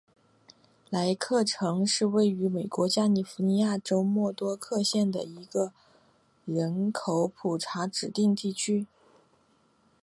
[0.89, 5.73] 莱克城是位于美国加利福尼亚州莫多克县的一个
[6.43, 8.87] 人口普查指定地区。